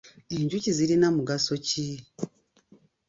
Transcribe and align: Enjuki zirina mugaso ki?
Enjuki 0.37 0.69
zirina 0.77 1.07
mugaso 1.17 1.53
ki? 1.67 1.85